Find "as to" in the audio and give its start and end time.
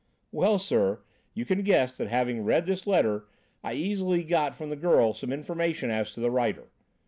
5.91-6.19